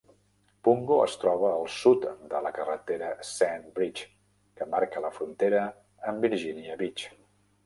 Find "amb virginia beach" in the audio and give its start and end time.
6.13-7.07